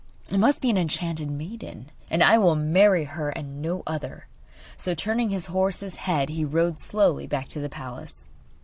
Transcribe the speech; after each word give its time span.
It 0.31 0.39
must 0.39 0.63
be 0.63 0.71
an 0.71 0.79
enchanted 0.79 1.29
maiden, 1.29 1.91
and 2.09 2.23
I 2.23 2.39
will 2.39 2.55
marry 2.55 3.03
her 3.03 3.29
and 3.29 3.61
no 3.61 3.83
other.' 3.85 4.25
So, 4.75 4.95
turning 4.95 5.29
his 5.29 5.45
horse's 5.45 5.93
head, 5.93 6.29
he 6.29 6.43
rode 6.43 6.79
slowly 6.79 7.27
back 7.27 7.47
to 7.49 7.59
his 7.59 7.69
palace. 7.69 8.31